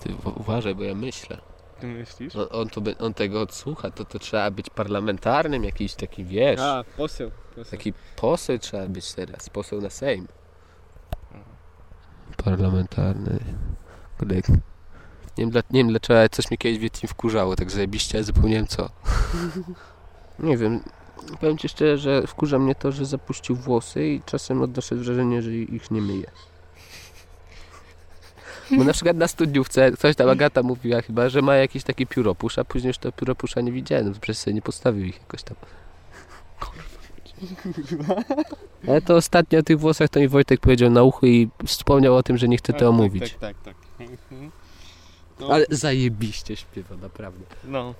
[0.00, 1.38] Ty uważaj, bo ja myślę.
[1.80, 2.36] Ty myślisz?
[2.36, 6.84] On, on, be- on tego odsłucha, to, to trzeba być parlamentarnym, jakiś taki, wiesz, A,
[6.96, 7.30] poseł.
[7.54, 7.70] poseł.
[7.70, 10.28] taki poseł trzeba być teraz, poseł na Sejm.
[12.44, 13.38] Parlamentarny.
[15.38, 18.24] Nie wiem, dla, nie wiem dlaczego, ale coś mnie kiedyś w wkurzało, tak zajebiście, ale
[18.24, 18.90] zapomniałem co.
[20.38, 20.80] nie wiem,
[21.40, 25.52] powiem Ci szczerze, że wkurza mnie to, że zapuścił włosy i czasem odnoszę wrażenie, że
[25.52, 26.30] ich nie myje.
[28.70, 32.58] Bo na przykład na studniówce ktoś tam Agata mówiła chyba, że ma jakiś taki pióropusz,
[32.58, 35.42] a później już to pióropusza nie widziałem, no to przez sobie nie postawił ich jakoś
[35.42, 35.56] tam.
[38.88, 42.22] Ale to ostatnio o tych włosach to mi Wojtek powiedział na uchu i wspomniał o
[42.22, 43.32] tym, że nie chce to tak, omówić.
[43.32, 43.74] Tak, tak, tak.
[44.00, 44.50] Mhm.
[45.40, 47.44] No, Ale zajebiście śpiewa, naprawdę.
[47.64, 47.94] No.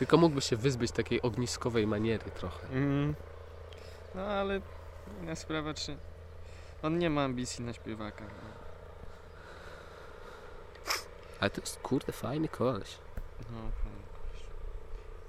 [0.00, 2.66] Tylko mógłby się wyzbyć takiej ogniskowej maniery trochę.
[2.66, 3.14] Mhm.
[4.14, 4.60] No ale
[5.22, 5.96] inna sprawa, czy
[6.82, 8.24] on nie ma ambicji na śpiewaka.
[8.24, 8.50] no.
[11.40, 12.98] Ale to jest kurde fajny koleś.
[13.50, 13.58] No,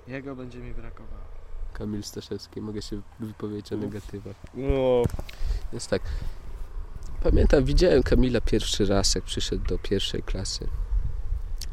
[0.07, 1.21] Jego będzie mi brakowało.
[1.73, 4.35] Kamil Staszewski, mogę się wypowiedzieć o negatywach.
[4.53, 5.03] No.
[5.73, 6.01] Jest tak.
[7.23, 10.67] Pamiętam, widziałem Kamila pierwszy raz, jak przyszedł do pierwszej klasy.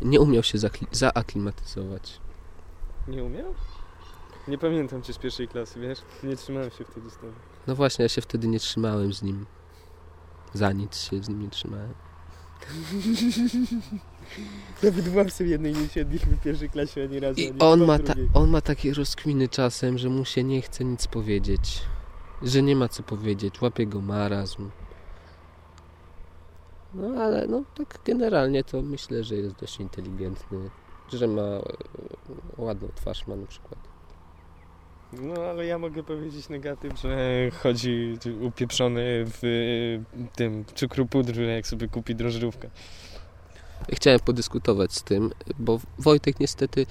[0.03, 0.59] Nie umiał się
[0.93, 2.21] zaaklimatyzować.
[3.09, 3.55] Nie umiał?
[4.49, 5.99] Nie pamiętam cię z pierwszej klasy, wiesz?
[6.23, 7.33] Nie trzymałem się wtedy z tobą.
[7.67, 9.47] No właśnie, ja się wtedy nie trzymałem z nim.
[10.55, 11.95] Za nic się z nim nie trzymałem.
[14.83, 17.41] Nawet łapsem jednej nie siedliśmy w pierwszej klasie ani razu.
[17.41, 20.63] I ani on w ma, ta, on ma takie rozkminy czasem, że mu się nie
[20.63, 21.83] chce nic powiedzieć.
[22.43, 23.63] Że nie ma co powiedzieć.
[23.63, 24.71] Łapie go marazm.
[26.95, 30.71] No ale no tak generalnie to myślę, że jest dość inteligentny.
[31.13, 31.63] Że ma e,
[32.59, 33.79] ładną twarz ma na przykład.
[35.13, 37.19] No ale ja mogę powiedzieć negatyw, że
[37.63, 40.01] chodzi upieprzony w y,
[40.37, 42.71] tym cukru pudru, jak sobie kupi drożdżówkę.
[43.93, 46.87] Chciałem podyskutować z tym, bo Wojtek niestety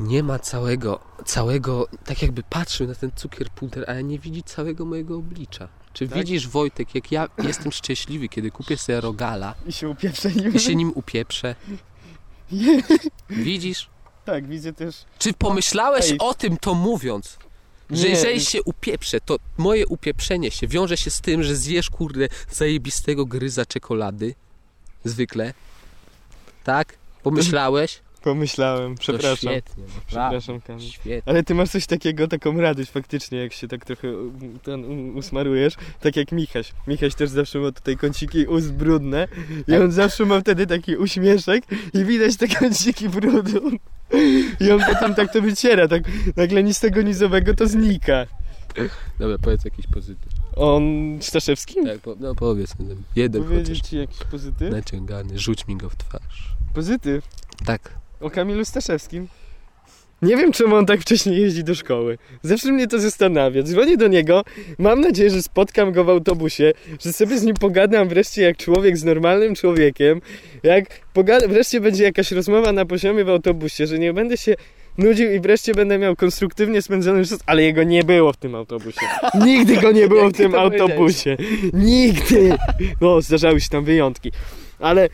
[0.00, 4.84] nie ma całego, całego, tak jakby patrzył na ten cukier puder, ale nie widzi całego
[4.84, 5.68] mojego oblicza.
[5.92, 6.18] Czy Tak?
[6.18, 9.94] widzisz Wojtek, jak ja jestem szczęśliwy, kiedy kupię sobie rogala I się
[10.54, 11.54] i się nim upieprzę?
[13.30, 13.88] Widzisz?
[14.24, 14.96] Tak, widzę też.
[15.18, 16.18] Czy pomyślałeś Ej.
[16.18, 17.38] o tym to mówiąc?
[17.90, 18.10] Że Nie.
[18.10, 23.26] jeżeli się upieprzę, to moje upieprzenie się wiąże się z tym, że zjesz kurde zajebistego
[23.26, 24.34] gryza czekolady.
[25.04, 25.54] Zwykle.
[26.64, 26.96] Tak?
[27.22, 28.00] Pomyślałeś?
[28.24, 29.36] Pomyślałem, przepraszam.
[29.52, 30.04] świetnie, naprawdę.
[30.06, 30.90] przepraszam, Kamil.
[30.90, 31.22] Świetnie.
[31.26, 34.08] Ale ty masz coś takiego, taką radość faktycznie, jak się tak trochę
[34.62, 34.84] ten
[35.16, 36.72] usmarujesz, tak jak Michaś.
[36.86, 39.28] Michaś też zawsze ma tutaj kąciki ust brudne
[39.68, 41.64] i on zawsze ma wtedy taki uśmieszek
[41.94, 43.70] i widać te kąciki brudu.
[44.60, 46.02] I on potem tak to wyciera, tak
[46.36, 48.26] nagle nic tego nizowego to znika.
[49.18, 50.32] Dobra, powiedz jakiś pozytyw.
[50.56, 50.82] On
[51.20, 51.86] Staszewskim?
[51.86, 53.90] Tak, po, no powiedz jeden, jeden Powiedzieć chociaż.
[53.90, 54.70] ci jakiś pozytyw?
[54.72, 56.56] Naciągany, rzuć mi go w twarz.
[56.74, 57.28] Pozytyw?
[57.66, 58.03] Tak.
[58.20, 59.28] O Kamilu Staszewskim?
[60.22, 62.18] Nie wiem, czemu on tak wcześnie jeździ do szkoły.
[62.42, 63.62] Zawsze mnie to zastanawia.
[63.62, 64.44] Dzwonię do niego,
[64.78, 66.72] mam nadzieję, że spotkam go w autobusie,
[67.04, 70.20] że sobie z nim pogadam wreszcie jak człowiek z normalnym człowiekiem.
[70.62, 70.84] Jak
[71.14, 74.54] pogada- wreszcie będzie jakaś rozmowa na poziomie w autobusie, że nie będę się
[74.98, 79.00] nudził i wreszcie będę miał konstruktywnie spędzony czas, ale jego nie było w tym autobusie.
[79.44, 81.36] Nigdy go nie było w tym autobusie.
[81.72, 82.56] Nigdy!
[83.00, 84.32] No, zdarzały się tam wyjątki.
[84.78, 85.08] Ale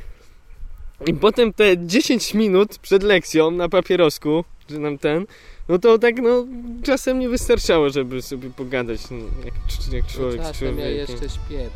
[1.07, 5.27] i potem te 10 minut przed lekcją na papierosku, że nam ten,
[5.69, 6.47] no to tak no
[6.83, 9.55] czasem nie wystarczało, żeby sobie pogadać no, jak,
[9.93, 11.17] jak człowiek z Czasem ja człowiekiem.
[11.17, 11.71] jeszcze śpię.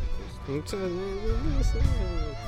[0.49, 0.91] No co, no, no,
[1.59, 2.44] no,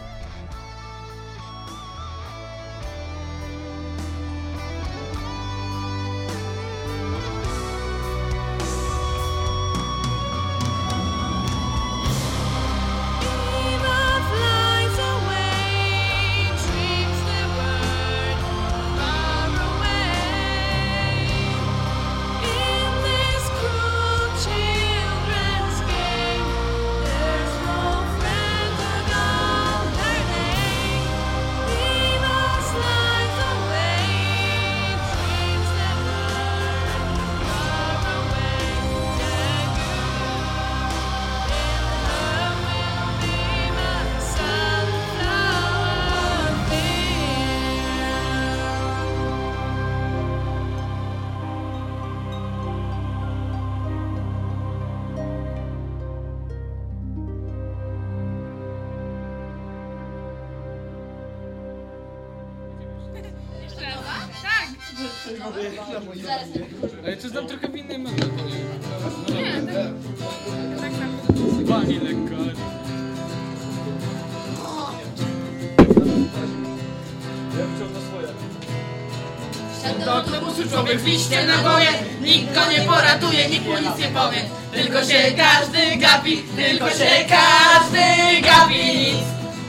[83.78, 84.42] poratuje, nikt mu nic nie powie.
[84.74, 89.14] Tylko się każdy gapi, tylko się każdy gapi.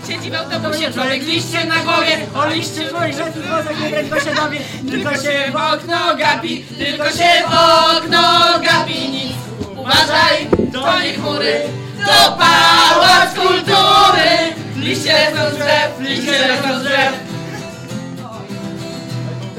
[0.09, 2.19] Siedzi w autobusie człowiek liście na głowie.
[2.35, 4.59] O liście że tu wozek nie tylko się dowie
[4.91, 7.55] Tylko się w okno gapi, tylko się w
[7.97, 8.23] okno
[8.63, 9.09] gapi.
[9.09, 9.37] Nic,
[9.77, 11.61] uważaj, to nie chmury
[12.07, 14.29] To pałac kultury.
[14.77, 17.29] Liście lecą z drzew, liście lecą z drzew.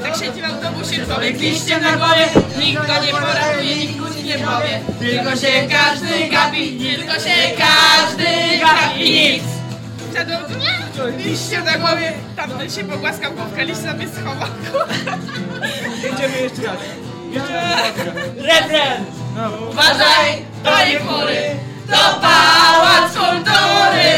[0.02, 2.28] Tak siedzi w autobusie człowiek liście na głowie.
[2.58, 3.99] Nikt go nie poratuje, nikt nic
[4.30, 8.24] nie powie Tylko się każdy gapi, tylko się każdy
[8.60, 9.42] gapi Nic
[10.60, 11.24] nie?
[11.24, 14.48] Liście na głowie Tamten się pogłaskał główkę, liść sobie schował
[16.02, 16.76] Jedziemy jeszcze raz.
[17.30, 17.92] Jeszcze raz.
[18.36, 19.04] Refren!
[19.70, 21.42] Uważaj, to nie chmury
[21.90, 24.10] To pałac kultury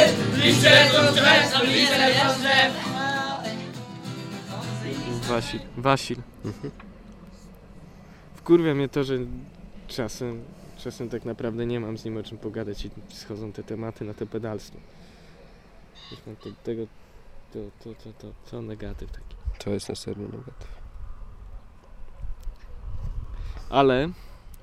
[0.44, 0.70] Liście
[1.10, 2.82] z drzew, liście lecą z drzew
[5.28, 5.60] Wasil.
[5.76, 6.16] Wasil.
[8.36, 9.14] Wkurwia mnie to, że
[9.93, 10.45] czasem,
[10.78, 14.14] czasem tak naprawdę nie mam z nim o czym pogadać i schodzą te tematy na
[14.14, 14.78] te pedalstwo.
[16.09, 16.82] Zresztą to, tego,
[17.53, 19.36] to, to, to, to, to negatyw taki.
[19.59, 20.82] To jest na serio negatyw.
[23.70, 24.09] Ale...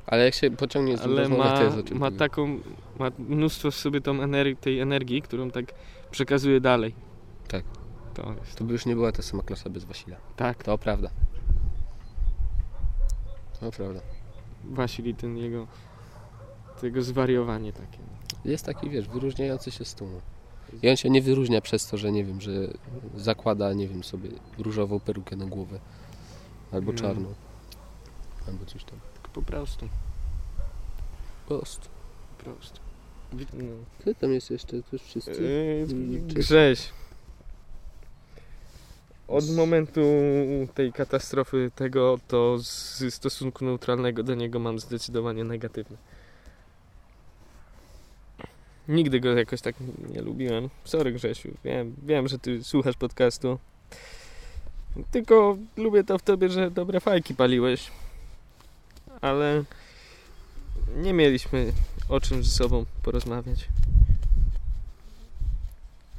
[0.07, 1.59] Ale jak się pociągnie z Ale ma,
[1.93, 2.59] ma taką,
[2.99, 5.65] ma mnóstwo w sobie tą energii, tej energii, którą tak
[6.11, 6.95] przekazuje dalej.
[7.47, 7.63] Tak.
[8.13, 8.55] To jest.
[8.55, 10.17] To by już nie była ta sama klasa bez Wasila.
[10.35, 10.63] Tak.
[10.63, 11.09] To prawda.
[13.59, 14.18] To prawda.
[14.63, 15.67] Wasili ten jego,
[16.99, 17.99] zwariowanie takie.
[18.45, 20.21] Jest taki, wiesz, wyróżniający się z tłumu.
[20.83, 22.51] I on się nie wyróżnia przez to, że nie wiem, że
[23.15, 25.79] zakłada, nie wiem, sobie różową perukę na głowę.
[26.71, 27.33] Albo czarną.
[28.47, 28.99] Albo coś tam.
[29.33, 29.89] Po prostu.
[31.47, 31.89] Po prostu.
[32.37, 32.79] Po prostu.
[33.33, 33.73] No.
[33.99, 34.83] Kto tam jest jeszcze?
[34.83, 35.41] To już wszyscy?
[35.89, 36.89] Yy, Grześ.
[39.29, 40.01] Od momentu
[40.73, 45.97] tej katastrofy tego, to z stosunku neutralnego do niego mam zdecydowanie negatywny.
[48.87, 49.75] Nigdy go jakoś tak
[50.13, 50.69] nie lubiłem.
[50.83, 53.59] Sorry Grzesiu, wiem, wiem, że ty słuchasz podcastu.
[55.11, 57.91] Tylko lubię to w tobie, że dobre fajki paliłeś.
[59.21, 59.63] Ale
[60.95, 61.73] nie mieliśmy
[62.09, 63.67] o czym ze sobą porozmawiać.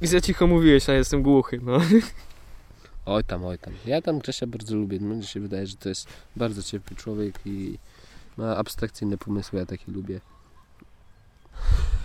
[0.01, 1.79] I za cicho mówiłeś, a jestem głuchy, no.
[3.05, 3.73] Oj tam, oj tam.
[3.85, 4.99] Ja tam Grzesia bardzo lubię.
[4.99, 7.77] Mnie się wydaje, że to jest bardzo ciepły człowiek i
[8.37, 10.21] ma abstrakcyjne pomysły, ja takie lubię.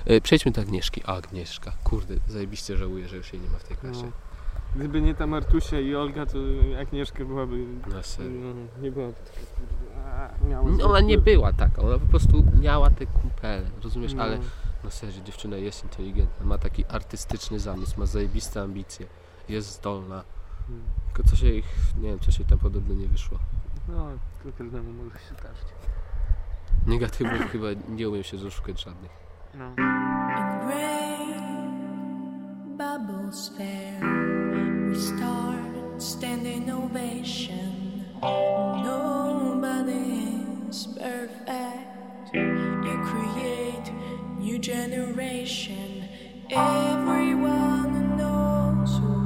[0.07, 1.03] E, Przejdźmy do Agnieszki.
[1.07, 1.73] A, Agnieszka.
[1.85, 4.03] Kurde, zajebiście żałuję, że już jej nie ma w tej klasie.
[4.03, 4.13] No.
[4.77, 6.39] Gdyby nie ta Martusia i Olga, to
[6.81, 7.67] Agnieszka byłaby...
[7.87, 8.31] Na serio.
[8.41, 10.35] No, nie byłaby taka...
[10.49, 14.15] No, Ona nie była taka, ona po prostu miała te kumpele, rozumiesz?
[14.15, 14.23] No.
[14.23, 14.39] Ale
[14.85, 19.07] no serio, dziewczyna jest inteligentna, ma taki artystyczny zamysł, ma zajebiste ambicje,
[19.49, 20.25] jest zdolna.
[20.67, 20.85] Hmm.
[21.07, 21.63] Tylko coś jej,
[21.97, 23.39] nie wiem, coś jej tam podobno nie wyszło.
[23.89, 24.09] No,
[24.43, 25.69] to każdemu może się zdarzyć.
[26.87, 29.11] Negatywów chyba nie umiem się doszukać żadnych.
[29.55, 29.75] No.
[32.77, 34.01] bubbles fair.
[34.89, 38.05] We start standing ovation.
[38.85, 42.35] Nobody is perfect.
[42.35, 43.91] You create
[44.39, 46.09] new generation.
[46.51, 49.26] Everyone knows what's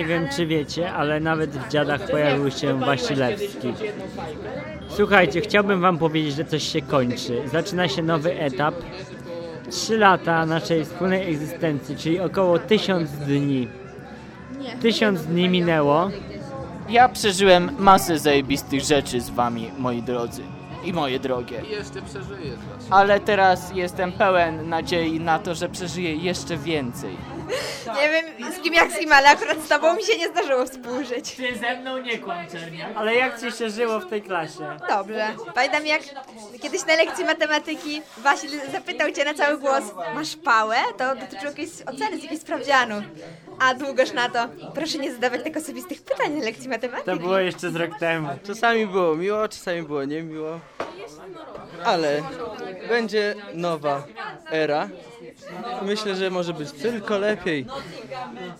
[0.00, 3.72] Nie wiem czy wiecie, ale nawet w dziadach pojawił się Wasilewski.
[4.88, 7.42] Słuchajcie, chciałbym wam powiedzieć, że coś się kończy.
[7.52, 8.74] Zaczyna się nowy etap.
[9.70, 13.68] Trzy lata naszej wspólnej egzystencji, czyli około tysiąc dni.
[14.82, 16.10] Tysiąc dni minęło.
[16.88, 20.42] Ja przeżyłem masę zajebistych rzeczy z wami, moi drodzy.
[20.84, 21.62] I moje drogie.
[21.68, 22.20] I jeszcze właśnie.
[22.90, 27.16] Ale teraz jestem pełen nadziei na to, że przeżyję jeszcze więcej.
[27.86, 30.66] Nie wiem z kim jak z kim, ale akurat z tobą mi się nie zdarzyło
[30.66, 31.36] współżyć.
[31.36, 32.46] Ty ze mną nie kłam.
[32.96, 34.76] Ale jak ci się żyło w tej klasie?
[34.88, 35.28] Dobrze.
[35.54, 36.02] Pamiętam jak
[36.62, 39.84] kiedyś na lekcji matematyki Wasil zapytał cię na cały głos,
[40.14, 40.76] masz pałę?
[40.98, 43.02] To dotyczyło jakiejś oceny z jakiegoś sprawdzianu.
[43.58, 47.10] A długoż na to, proszę nie zadawać tak osobistych pytań na lekcji matematyki.
[47.10, 48.28] To było jeszcze z rok temu.
[48.46, 50.60] Czasami było miło, czasami było niemiło.
[51.84, 52.22] Ale
[52.88, 54.02] będzie nowa
[54.50, 54.88] era.
[55.82, 57.66] Myślę, że może być tylko lepiej.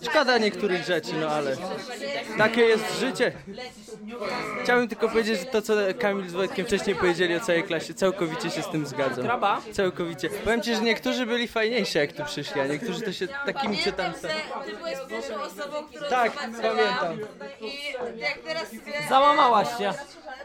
[0.09, 1.57] Szkoda niektórych rzeczy, no ale
[2.37, 3.31] takie jest życie.
[4.63, 8.49] Chciałbym tylko powiedzieć, że to co Kamil z Wojtkiem wcześniej powiedzieli o całej klasie, całkowicie
[8.49, 9.25] się z tym zgadzam.
[9.25, 9.61] Kraba?
[9.71, 10.29] Całkowicie.
[10.29, 14.13] Powiem ci, że niektórzy byli fajniejsi jak tu przyszli, a niektórzy to się takimi czytam.
[14.13, 16.61] Ty byłeś pierwszą osobą, którą Tak, zobaczyłam.
[16.61, 17.17] pamiętam.
[17.61, 18.65] I jak teraz.
[19.09, 19.93] Załamałaś się.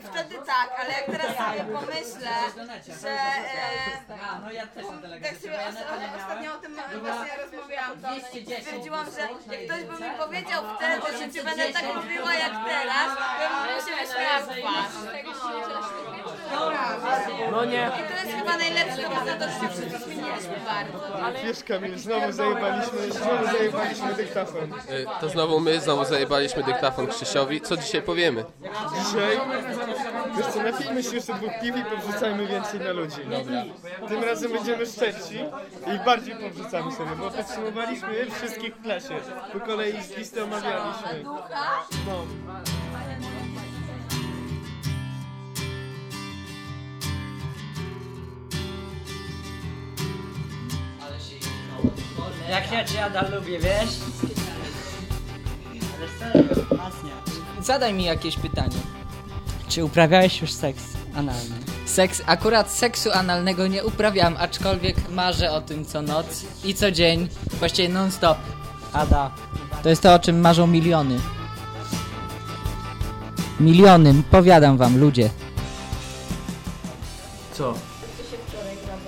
[0.02, 2.30] Wtedy tak, ale jak teraz sobie pomyślę,
[3.02, 3.10] że...
[3.10, 4.02] E,
[5.20, 8.08] tak sobie os- ostatnio o tym właśnie rozmawiałam, to
[8.60, 13.08] stwierdziłam, że jak ktoś by mi powiedział wtedy, że cię będę tak lubiła jak teraz,
[13.38, 14.92] to bym się wyśmiała w twarz.
[17.52, 17.90] No nie.
[18.00, 21.42] I to jest chyba najlepszy dowód na to, że zmieniliśmy bardzo.
[21.44, 24.62] Wiesz Kamil, znowu zajebaliśmy, znowu zajebaliśmy dyktafon.
[24.90, 27.60] Y, To znowu my, znowu zajebaliśmy dyktafon Krzysiowi.
[27.60, 28.44] Co dzisiaj powiemy?
[28.98, 29.40] Dzisiaj,
[30.36, 33.16] wiesz co, napijmy się jeszcze dwóch piw i powrzucajmy więcej na ludzi.
[33.30, 34.08] Dobra.
[34.08, 35.38] Tym razem będziemy szczersi
[35.94, 39.14] i bardziej powrzucamy sobie, bo podsumowaliśmy je wszystkich w klasie.
[39.52, 41.22] Po kolei z listy omawialiśmy.
[42.06, 42.26] No.
[52.50, 53.90] Jak ja cię Ada lubię, wiesz?
[55.96, 57.12] Ale serio, masnia.
[57.62, 58.76] Zadaj mi jakieś pytanie.
[59.68, 60.82] Czy uprawiałeś już seks
[61.14, 61.54] analny?
[61.86, 66.26] Seks, akurat seksu analnego nie uprawiam, aczkolwiek marzę o tym co noc
[66.64, 67.28] i co dzień,
[67.58, 68.38] właściwie non stop.
[68.92, 69.30] Ada.
[69.82, 71.18] To jest to, o czym marzą miliony.
[73.60, 75.30] Miliony, powiadam wam, ludzie.
[77.52, 77.72] Co?
[77.72, 79.00] Co się wczoraj grało?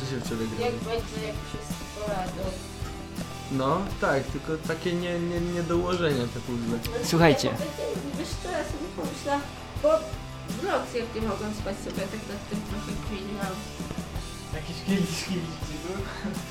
[0.00, 1.63] Co się wczoraj Jak będzie jak wszystko rado?
[3.52, 6.78] No, tak, tylko takie nie, nie, nie dołożenia te puzzle.
[7.04, 7.50] Słuchajcie.
[8.18, 9.42] Wiesz co, ja sobie pomyślałam,
[9.82, 9.88] bo
[10.48, 13.54] w nocy jak nie mogłam spać sobie tak nad tym trochę kminiłam.
[14.54, 15.44] Jakiś kiedyś, kiedyś.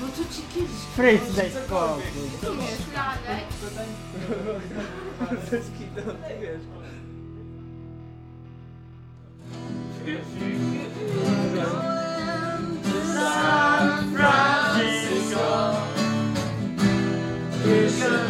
[0.00, 0.70] No to ci kiedyś...
[0.96, 2.02] Fritz, daj spokój.
[13.14, 13.63] San
[17.74, 18.23] Krishna.